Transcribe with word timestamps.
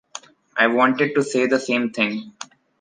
I 0.57 0.65
wanted 0.65 1.13
to 1.13 1.21
say 1.21 1.45
the 1.45 1.59
same 1.59 1.91
thing. 1.91 2.33